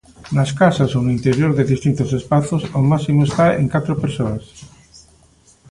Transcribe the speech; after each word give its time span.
Nas 0.35 0.51
casas 0.59 0.91
ou 0.97 1.01
no 1.05 1.13
interior 1.17 1.51
de 1.55 1.69
distintos 1.73 2.09
espazos 2.19 2.61
o 2.79 2.81
máximo 2.91 3.21
está 3.25 3.45
en 3.61 3.65
catro 3.73 3.93
persoas. 4.03 4.43